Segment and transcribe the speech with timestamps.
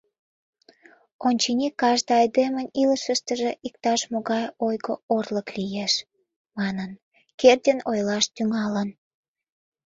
[1.27, 5.93] —Очыни, кажне айдемын илышыштыже иктаж-могай ойго-орлык лиеш,—
[6.57, 6.91] манын,
[7.39, 8.89] Кердин ойлаш тӱҥалын.